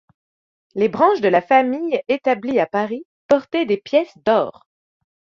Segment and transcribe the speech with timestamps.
[0.73, 4.65] Les branches de la famille établies à Paris portaient des pièces d'or.